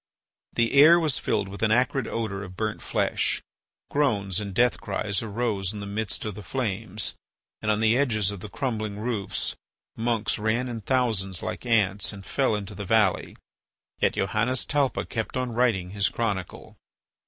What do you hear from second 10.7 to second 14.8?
thousands like ants, and fell into the valley. Yet Johannes